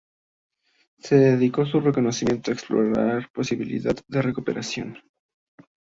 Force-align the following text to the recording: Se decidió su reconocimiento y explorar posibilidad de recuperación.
Se 0.97 1.13
decidió 1.15 1.63
su 1.67 1.79
reconocimiento 1.79 2.49
y 2.49 2.55
explorar 2.55 3.29
posibilidad 3.31 3.95
de 4.07 4.21
recuperación. 4.23 4.97